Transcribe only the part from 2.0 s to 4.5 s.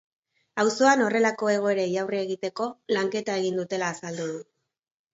aurre egiteko lanketa egin dutela azaldu du.